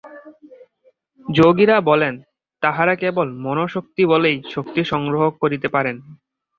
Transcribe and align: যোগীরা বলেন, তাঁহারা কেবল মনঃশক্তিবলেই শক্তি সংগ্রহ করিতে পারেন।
যোগীরা 1.25 1.77
বলেন, 1.81 2.13
তাঁহারা 2.63 2.93
কেবল 2.95 3.27
মনঃশক্তিবলেই 3.45 4.37
শক্তি 4.51 4.81
সংগ্রহ 4.83 5.23
করিতে 5.41 5.67
পারেন। 5.67 5.95